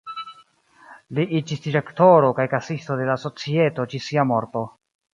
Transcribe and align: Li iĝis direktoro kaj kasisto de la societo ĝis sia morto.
Li 1.17 1.25
iĝis 1.41 1.61
direktoro 1.67 2.33
kaj 2.41 2.49
kasisto 2.57 3.01
de 3.03 3.09
la 3.13 3.21
societo 3.29 3.89
ĝis 3.95 4.11
sia 4.13 4.29
morto. 4.35 4.69